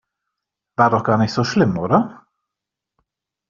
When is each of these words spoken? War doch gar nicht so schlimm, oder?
War 0.77 0.89
doch 0.89 1.03
gar 1.03 1.19
nicht 1.19 1.31
so 1.31 1.43
schlimm, 1.43 1.77
oder? 1.77 2.25